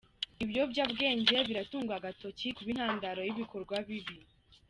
[0.43, 4.17] Ibiyobyabwenge biratungwa agatoki kuba intandaro y’ibikorwa bibi